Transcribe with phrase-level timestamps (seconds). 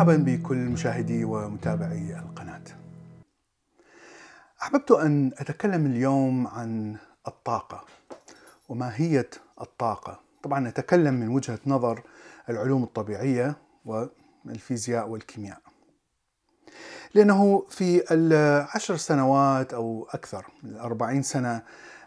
[0.00, 2.62] مرحبا بكل مشاهدي ومتابعي القناة.
[4.62, 6.96] أحببت أن أتكلم اليوم عن
[7.28, 7.84] الطاقة
[8.68, 10.20] وماهية الطاقة.
[10.42, 12.02] طبعا نتكلم من وجهة نظر
[12.48, 15.60] العلوم الطبيعية والفيزياء والكيمياء.
[17.14, 21.62] لأنه في العشر سنوات أو أكثر الأربعين سنة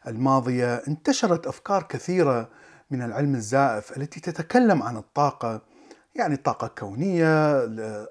[0.07, 2.49] الماضية انتشرت أفكار كثيرة
[2.91, 5.72] من العلم الزائف التي تتكلم عن الطاقة
[6.15, 7.63] يعني الطاقة الكونية،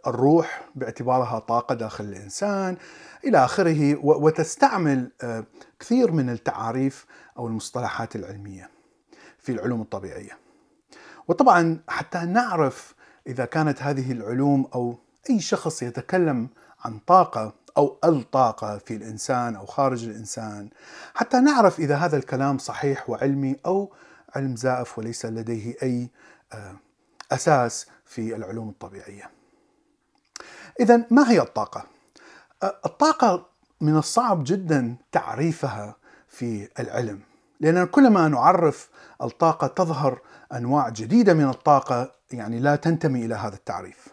[0.06, 2.76] الروح باعتبارها طاقة داخل الإنسان
[3.24, 5.10] إلى آخره وتستعمل
[5.80, 7.06] كثير من التعاريف
[7.38, 8.70] أو المصطلحات العلمية
[9.38, 10.38] في العلوم الطبيعية.
[11.28, 12.94] وطبعا حتى نعرف
[13.26, 14.98] إذا كانت هذه العلوم أو
[15.30, 16.48] أي شخص يتكلم
[16.84, 20.68] عن طاقة أو الطاقة في الإنسان أو خارج الإنسان
[21.14, 23.92] حتى نعرف إذا هذا الكلام صحيح وعلمي أو
[24.36, 26.10] علم زائف وليس لديه أي
[27.34, 29.30] أساس في العلوم الطبيعية.
[30.80, 31.86] إذا ما هي الطاقة؟
[32.62, 33.46] الطاقة
[33.80, 35.96] من الصعب جدا تعريفها
[36.28, 37.20] في العلم،
[37.60, 38.90] لأن كلما نعرف
[39.22, 40.20] الطاقة تظهر
[40.52, 44.08] أنواع جديدة من الطاقة يعني لا تنتمي إلى هذا التعريف.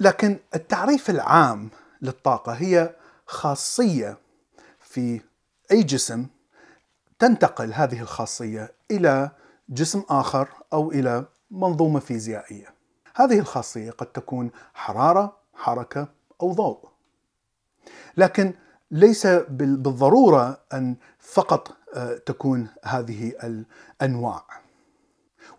[0.00, 1.70] لكن التعريف العام
[2.02, 2.94] للطاقة هي
[3.26, 4.16] خاصية
[4.80, 5.20] في
[5.70, 6.26] أي جسم
[7.18, 9.30] تنتقل هذه الخاصية إلى
[9.68, 12.74] جسم آخر أو إلى منظومة فيزيائية.
[13.14, 16.08] هذه الخاصية قد تكون حرارة، حركة
[16.42, 16.88] أو ضوء.
[18.16, 18.54] لكن
[18.90, 21.76] ليس بالضرورة أن فقط
[22.26, 24.44] تكون هذه الأنواع.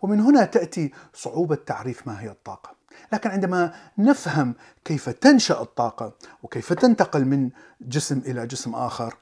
[0.02, 2.74] ومن هنا تأتي صعوبة تعريف ما هي الطاقة.
[3.12, 4.54] لكن عندما نفهم
[4.84, 7.50] كيف تنشأ الطاقة وكيف تنتقل من
[7.80, 9.14] جسم إلى جسم آخر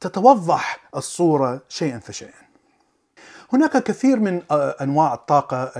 [0.00, 2.51] تتوضح الصورة شيئا فشيئا.
[3.52, 5.72] هناك كثير من أنواع الطاقة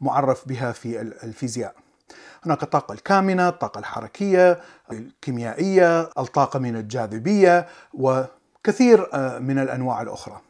[0.00, 1.74] المعرف بها في الفيزياء.
[2.44, 4.60] هناك الطاقة الكامنة، الطاقة الحركية،
[4.92, 9.08] الكيميائية، الطاقة من الجاذبية وكثير
[9.40, 10.40] من الأنواع الأخرى.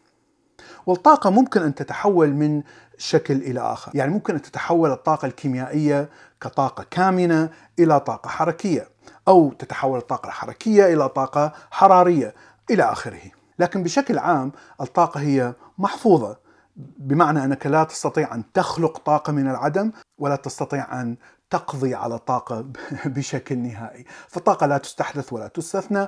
[0.86, 2.62] والطاقة ممكن أن تتحول من
[2.98, 6.08] شكل إلى آخر، يعني ممكن أن تتحول الطاقة الكيميائية
[6.40, 8.88] كطاقة كامنة إلى طاقة حركية،
[9.28, 12.34] أو تتحول الطاقة الحركية إلى طاقة حرارية
[12.70, 13.30] إلى آخره.
[13.58, 16.45] لكن بشكل عام الطاقة هي محفوظة
[16.76, 21.16] بمعنى أنك لا تستطيع أن تخلق طاقة من العدم ولا تستطيع أن
[21.50, 22.64] تقضي على طاقة
[23.04, 26.06] بشكل نهائي، فالطاقة لا تستحدث ولا تستثنى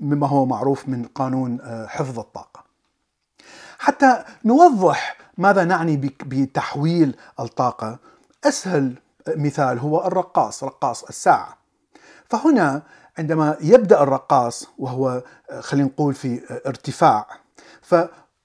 [0.00, 1.58] مما هو معروف من قانون
[1.88, 2.64] حفظ الطاقة.
[3.78, 5.96] حتى نوضح ماذا نعني
[6.26, 7.98] بتحويل الطاقة،
[8.44, 8.94] أسهل
[9.28, 11.58] مثال هو الرقاص، رقاص الساعة.
[12.28, 12.82] فهنا
[13.18, 15.22] عندما يبدأ الرقاص وهو
[15.60, 17.26] خلينا نقول في ارتفاع
[17.82, 17.94] ف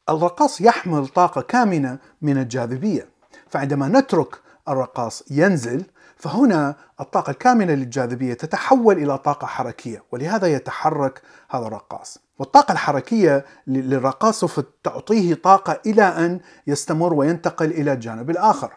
[0.10, 3.10] الرقاص يحمل طاقة كامنة من الجاذبية
[3.50, 4.36] فعندما نترك
[4.70, 12.18] الرقاص ينزل فهنا الطاقة الكامنة للجاذبية تتحول إلى طاقة حركية ولهذا يتحرك هذا الرقاص.
[12.40, 18.72] والطاقة الحركية للرقاص سوف تعطيه طاقة إلى أن يستمر وينتقل إلى الجانب الآخر.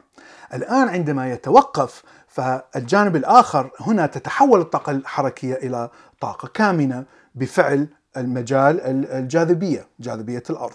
[0.55, 7.05] الآن عندما يتوقف فالجانب الآخر هنا تتحول الطاقة الحركية إلى طاقة كامنة
[7.35, 10.75] بفعل المجال الجاذبية جاذبية الأرض.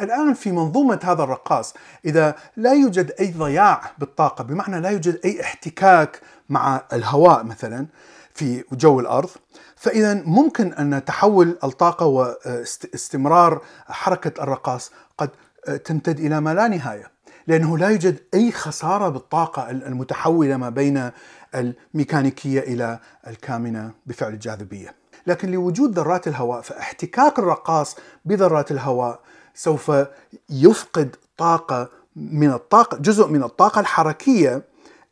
[0.00, 5.40] الآن في منظومة هذا الرقاص إذا لا يوجد أي ضياع بالطاقة بمعنى لا يوجد أي
[5.40, 7.86] احتكاك مع الهواء مثلا
[8.34, 9.30] في جو الأرض
[9.76, 15.30] فإذا ممكن أن تحول الطاقة واستمرار حركة الرقاص قد
[15.84, 17.10] تمتد إلى ما لا نهاية
[17.46, 21.10] لأنه لا يوجد أي خسارة بالطاقة المتحولة ما بين
[21.54, 24.94] الميكانيكية إلى الكامنة بفعل الجاذبية.
[25.26, 29.20] لكن لوجود ذرات الهواء فاحتكاك الرقاص بذرات الهواء
[29.54, 29.92] سوف
[30.50, 34.62] يفقد طاقة من الطاقة جزء من الطاقة الحركية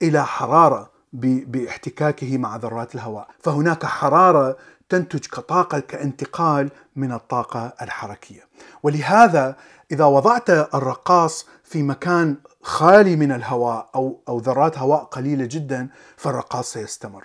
[0.03, 3.29] إلى حرارة باحتكاكه مع ذرات الهواء.
[3.41, 4.57] فهناك حرارة
[4.89, 8.49] تنتج كطاقة كانتقال من الطاقة الحركية.
[8.83, 9.57] ولهذا
[9.93, 16.73] إذا وضعت الرقاص في مكان خالي من الهواء أو, أو ذرات هواء قليلة جدا فالرقاص
[16.73, 17.25] سيستمر.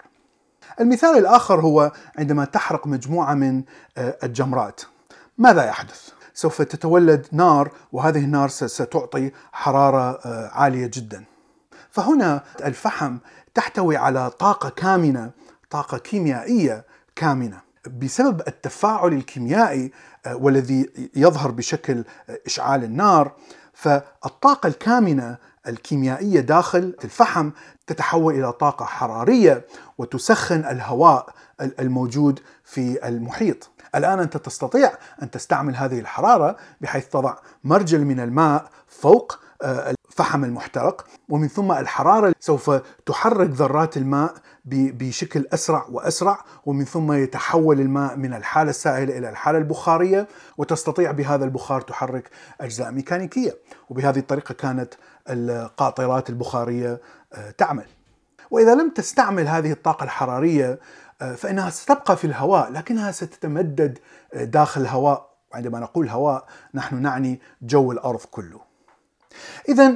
[0.79, 3.63] المثال الآخر هو عندما تحرق مجموعة من
[3.97, 4.81] الجمرات.
[5.37, 10.19] ماذا يحدث؟ سوف تتولد نار وهذه النار ستعطي حرارة
[10.53, 11.23] عالية جدا.
[11.89, 13.17] فهنا الفحم
[13.53, 15.31] تحتوي على طاقة كامنة
[15.69, 16.85] طاقة كيميائية
[17.15, 17.61] كامنة.
[17.99, 19.91] بسبب التفاعل الكيميائي
[20.33, 22.03] والذي يظهر بشكل
[22.45, 23.31] إشعال النار
[23.73, 25.37] فالطاقة الكامنة
[25.67, 27.51] الكيميائية داخل الفحم
[27.87, 29.65] تتحول إلى طاقة حرارية
[29.97, 33.69] وتسخن الهواء الموجود في المحيط.
[33.95, 34.91] الآن أنت تستطيع
[35.21, 42.35] أن تستعمل هذه الحرارة بحيث تضع مرجل من الماء فوق الفحم المحترق ومن ثم الحرارة
[42.39, 42.71] سوف
[43.05, 44.33] تحرك ذرات الماء
[44.65, 51.45] بشكل أسرع وأسرع ومن ثم يتحول الماء من الحالة السائلة إلى الحالة البخارية وتستطيع بهذا
[51.45, 52.29] البخار تحرك
[52.61, 53.57] أجزاء ميكانيكية.
[53.89, 54.93] وبهذه الطريقة كانت
[55.29, 57.01] القاطرات البخارية
[57.33, 57.85] آه، تعمل.
[58.51, 60.77] وإذا لم تستعمل هذه الطاقة الحرارية آه،
[61.19, 63.99] فإنها ستبقى في الهواء لكنها ستتمدد
[64.33, 65.33] آه، داخل الهواء.
[65.53, 68.59] عندما نقول هواء نحن نعني جو الأرض كله.
[69.69, 69.95] إذا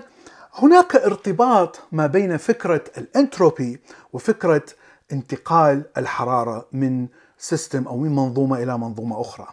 [0.54, 3.82] هناك ارتباط ما بين فكرة الانتروبي
[4.14, 4.64] وفكرة
[5.12, 9.48] انتقال الحرارة من system أو من منظومة إلى منظومة أخرى.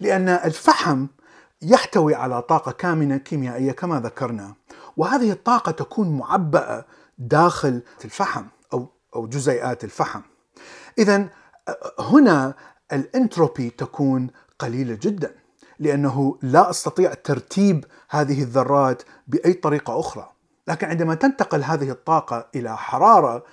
[0.00, 1.06] لأن الفحم
[1.62, 4.54] يحتوي على طاقة كامنة كيميائية كما ذكرنا
[4.96, 6.84] وهذه الطاقة تكون معبأة
[7.18, 10.20] داخل الفحم أو أو جزيئات الفحم.
[10.98, 11.28] إذا
[11.98, 12.54] هنا
[12.92, 15.34] الانتروبي تكون قليلة جدا
[15.78, 20.32] لأنه لا أستطيع ترتيب هذه الذرات بأي طريقة أخرى.
[20.68, 23.44] لكن عندما تنتقل هذه الطاقة إلى حرارة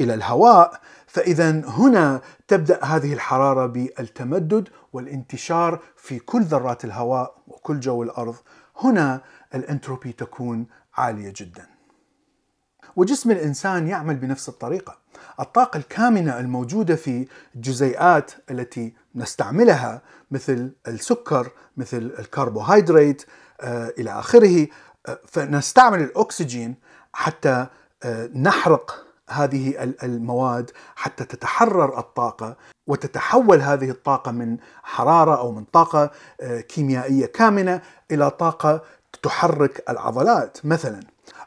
[0.00, 8.02] إلى الهواء فإذا هنا تبدأ هذه الحرارة بالتمدد والانتشار في كل ذرات الهواء وكل جو
[8.02, 8.36] الأرض.
[8.80, 9.20] هنا
[9.54, 11.66] الانتروبي تكون عالية جدا.
[12.96, 14.98] وجسم الإنسان يعمل بنفس الطريقة.
[15.40, 23.22] الطاقة الكامنة الموجودة في الجزيئات التي نستعملها مثل السكر مثل الكربوهيدرات
[23.60, 24.66] آه، إلى آخره.
[25.06, 26.74] آه، فنستعمل الأكسجين
[27.12, 27.66] حتى
[28.02, 32.56] آه، نحرق هذه المواد حتى تتحرر الطاقة
[32.86, 36.10] وتتحول هذه الطاقة من حرارة أو من طاقة
[36.68, 38.82] كيميائية كامنة إلى طاقة
[39.22, 41.00] تحرك العضلات مثلا.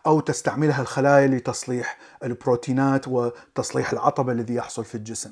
[0.10, 5.32] أو تستعملها الخلايا لتصليح البروتينات وتصليح العطب الذي يحصل في الجسم.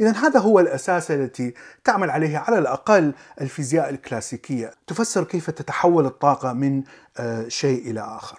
[0.00, 1.54] إذا هذا هو الأساس التي
[1.84, 4.70] تعمل عليه على الأقل الفيزياء الكلاسيكية.
[4.86, 6.82] تفسر كيف تتحول الطاقة من
[7.18, 8.38] آه، شيء إلى آخر.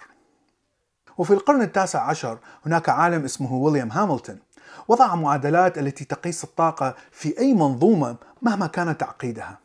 [1.18, 4.38] وفي القرن التاسع عشر هناك عالم اسمه ويليام هاملتون.
[4.88, 9.58] وضع معادلات التي تقيس الطاقة في أي منظومة مهما كان تعقيدها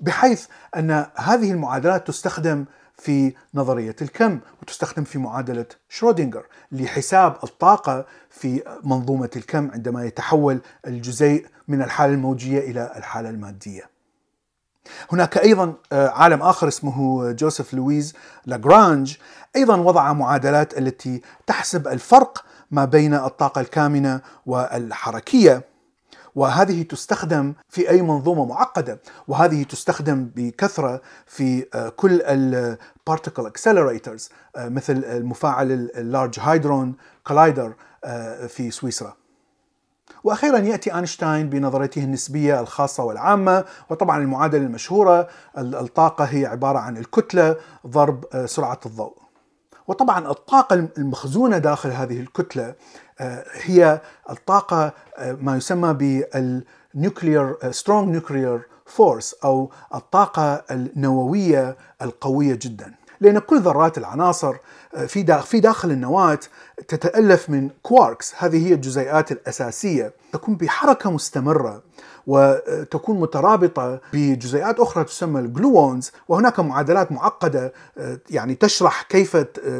[0.00, 0.46] بحيث
[0.76, 2.64] أن هذه المعادلات تستخدم
[3.00, 11.46] في نظرية الكم وتستخدم في معادلة شرودنجر لحساب الطاقة في منظومة الكم عندما يتحول الجزيء
[11.68, 13.90] من الحالة الموجية إلى الحالة المادية.
[15.12, 18.14] هناك أيضا آه، عالم آخر اسمه جوزيف لويز
[18.46, 19.16] لاجرانج.
[19.56, 25.69] أيضا وضع معادلات التي تحسب الفرق ما بين الطاقة الكامنة والحركية.
[26.34, 34.28] وهذه تستخدم في أي منظومة معقدة وهذه تستخدم بكثرة في آه، كل ال particle accelerators
[34.56, 36.94] آه، مثل المفاعل ال Large Hadron
[37.24, 37.74] Collider
[38.48, 39.16] في سويسرا.
[40.24, 45.28] وأخيرا يأتي آينشتاين بنظريته النسبية الخاصة والعامة وطبعا المعادلة المشهورة
[45.58, 47.56] الطاقة هي عبارة عن الكتلة
[47.86, 49.16] ضرب آه، سرعة الضوء.
[49.88, 52.74] وطبعا الطاقة المخزونة داخل هذه الكتلة آه،
[53.52, 54.00] هي
[54.30, 62.94] الطاقة آه، ما يسمى بال nuclear strong nuclear force أو الطاقة النووية القوية جدا.
[63.20, 64.58] لأن كل ذرات العناصر آه،
[65.06, 66.38] في في داخل النواة
[66.88, 70.12] تتألف من كواركس هذه هي الجزيئات الأساسية.
[70.32, 71.82] تكون بحركة مستمرة
[72.26, 79.36] وتكون مترابطة بجزيئات أخرى تسمى ال gluons وهناك معادلات معقدة آه، يعني تشرح كيف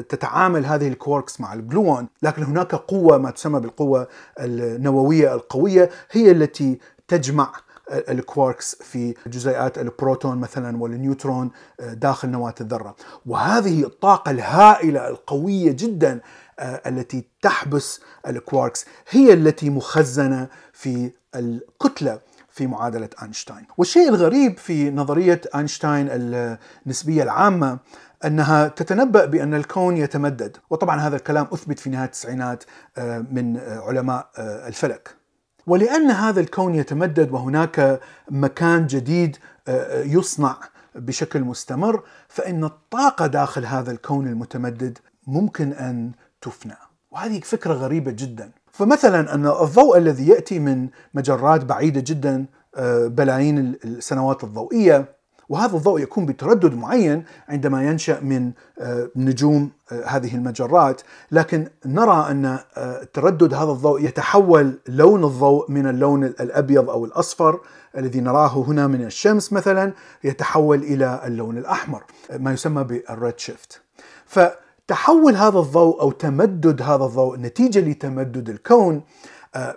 [0.09, 4.09] تتعامل هذه الكواركس مع ال gluon لكن هناك قوة ما تسمى بالقوة
[4.41, 7.53] النووية القوية هي التي تجمع
[7.91, 12.97] الكواركس في جزيئات البروتون مثلا والنيوترون آه، داخل نواة الذرة.
[13.27, 16.21] وهذه الطاقة الهائلة القوية جدا
[16.59, 23.67] آه، التي تحبس الكواركس هي التي مخزنة في الكتلة في معادلة أينشتاين.
[23.79, 27.79] والشيء الغريب في نظرية أينشتاين النسبية العامة
[28.25, 30.57] أنها تتنبأ بأن الكون يتمدد.
[30.71, 32.65] وطبعا هذا الكلام أثبت في نهاية التسعينات
[32.99, 35.20] آه، من علماء الفلك.
[35.67, 38.01] ولأن هذا الكون يتمدد وهناك
[38.31, 39.37] مكان جديد
[39.69, 40.57] آه، يصنع
[40.95, 46.77] بشكل مستمر فإن الطاقة داخل هذا الكون المتمدد ممكن أن تفنى.
[47.11, 48.51] وهذه فكرة غريبة جدا.
[48.73, 55.20] فمثلا أن الضوء الذي يأتي من مجرات بعيدة جدا آه، بلايين السنوات الضوئية
[55.51, 61.03] وهذا الضوء يكون بتردد معين عندما ينشأ من آه، نجوم آه، هذه المجرات.
[61.33, 67.61] لكن نرى أن آه، تردد هذا الضوء يتحول لون الضوء من اللون الأبيض أو الأصفر
[67.97, 69.93] الذي نراه هنا من الشمس مثلا
[70.25, 72.03] يتحول إلى اللون الأحمر
[72.39, 73.81] ما يسمى بالريد شيفت.
[74.27, 79.03] فتحول هذا الضوء أو تمدد هذا الضوء نتيجة لتمدد الكون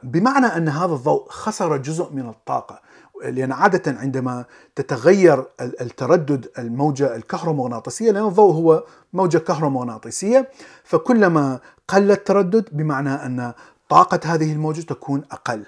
[0.04, 2.82] بمعنى أن هذا الضوء خسر جزء من الطاقة.
[3.24, 10.50] لأن عادة عندما تتغير التردد الموجة الكهرومغناطيسية لأن الضوء هو موجة كهرومغناطيسية
[10.84, 13.54] فكلما قل التردد بمعنى أن
[13.90, 15.66] طاقة هذه الموجة تكون أقل.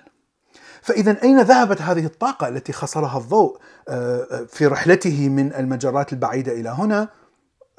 [0.81, 3.57] فإذا أين ذهبت هذه الطاقة التي خسرها الضوء؟
[3.89, 7.09] آه، في رحلته من المجرات البعيدة إلى هنا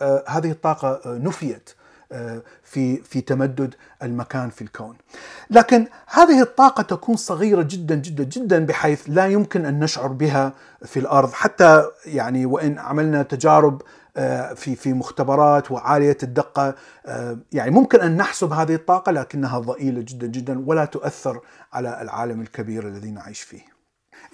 [0.01, 1.71] آه، هذه الطاقة آه، نفيت.
[2.63, 4.97] في في تمدد المكان في الكون.
[5.51, 10.53] لكن هذه الطاقة تكون صغيرة جدا جدا جدا بحيث لا يمكن أن نشعر بها
[10.85, 13.83] في الأرض حتى يعني وإن عملنا تجارب
[14.17, 16.75] آه، في في مختبرات وعالية الدقة
[17.07, 21.41] آه، يعني ممكن أن نحسب هذه الطاقة لكنها ضئيلة جدا جدا ولا تؤثر
[21.73, 23.63] على العالم الكبير الذي نعيش فيه.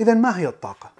[0.00, 0.92] اذا ما هي الطاقة؟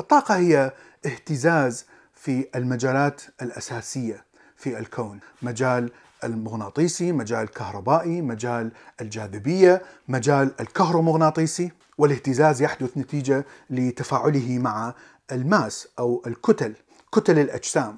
[0.00, 0.72] الطاقة هي
[1.06, 4.24] اهتزاز في المجالات الأساسية
[4.56, 5.90] في الكون، مجال
[6.24, 14.94] المغناطيسي، مجال الكهربائي، مجال الجاذبية، مجال الكهرومغناطيسي، والاهتزاز يحدث نتيجة لتفاعله مع
[15.32, 16.74] ال mass أو الكتل
[17.12, 17.96] كتل الأجسام.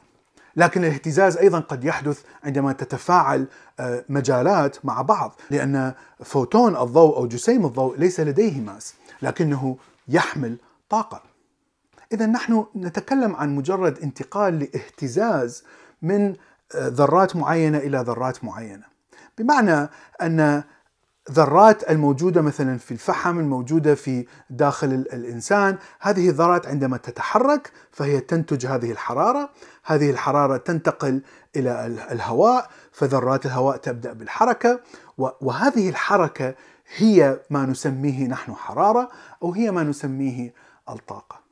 [0.57, 3.47] لكن الاهتزاز أيضا قد يحدث عندما تتفاعل
[3.81, 5.95] آه، مجالات مع بعض لأن
[6.25, 9.77] فوتون الضوء أو جسيم الضوء ليس لديه mass لكنه
[10.09, 10.57] يحمل
[10.89, 11.23] طاقة.
[12.13, 15.65] اذا نحن نتكلم عن مجرد انتقال لاهتزاز
[16.07, 16.37] من
[16.75, 18.85] آه، ذرات معينة إلى ذرات معينة.
[19.39, 19.89] بمعنى
[20.23, 20.63] أن
[21.31, 28.67] ذرات الموجودة مثلا في الفحم الموجودة في داخل الإنسان هذه الذرات عندما تتحرك فهي تنتج
[28.67, 29.51] هذه الحرارة.
[29.85, 31.23] هذه الحرارة تنتقل
[31.57, 34.81] إلى الهواء فذرات الهواء تبدأ بالحركة.
[35.19, 36.55] وهذه الحركة
[36.97, 39.09] هي ما نسميه نحن حرارة
[39.43, 40.55] أو هي ما نسميه
[40.89, 41.46] الطاقة.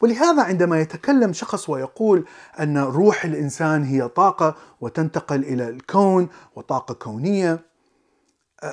[0.00, 2.24] ولهذا عندما يتكلم شخص ويقول
[2.60, 7.70] أن روح الإنسان هي طاقة وتنتقل إلى الكون وطاقة كونية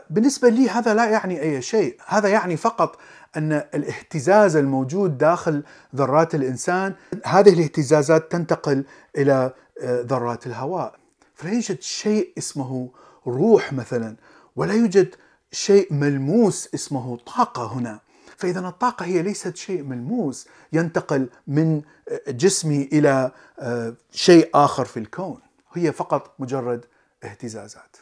[0.10, 1.98] بالنسبة لي هذا لا يعني أي شيء.
[2.08, 2.98] هذا يعني فقط
[3.38, 5.64] أن الاهتزاز الموجود داخل
[5.96, 6.94] ذرات الإنسان
[7.26, 8.84] هذه الاهتزازات تنتقل
[9.18, 9.54] آه،
[9.84, 10.96] ذرات الهواء.
[11.36, 12.90] فلا يوجد شيء اسمه
[13.28, 14.16] روح مثلا
[14.56, 15.16] ولا يوجد
[15.52, 18.00] شيء ملموس اسمه طاقة هنا.
[18.38, 24.98] فإذا الطاقة هي ليست شيء ملموس ينتقل من آه، جسمي إلى آه، شيء آخر في
[24.98, 25.40] الكون.
[25.74, 26.86] هي فقط مجرد
[27.24, 27.98] اهتزازات.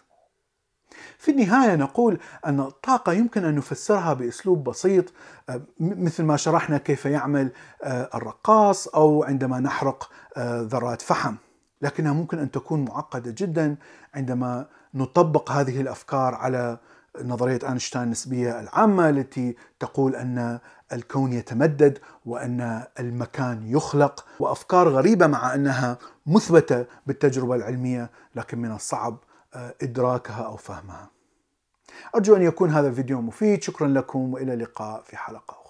[1.18, 5.06] في النهاية نقول أن الطاقة يمكن أن نفسرها بأسلوب بسيط
[5.50, 7.52] آه، مثل ما شرحنا كيف يعمل
[7.86, 11.36] الرقاص أو عندما نحرق ذرات فحم.
[11.82, 13.76] لكنها ممكن أن تكون معقدة جدا
[14.14, 16.78] عندما نطبق هذه الأفكار على
[17.24, 20.60] نظرية أينشتاين النسبية العامة التي تقول أن
[20.94, 29.18] الكون يتمدد وأن المكان يخلق وأفكار غريبة مع أنها مثبتة بالتجربة العلمية لكن من الصعب
[29.82, 31.10] إدراكها أو فهمها.
[32.16, 35.65] أرجو أن يكون هذا الفيديو مفيد، شكرا لكم وإلى اللقاء في حلقة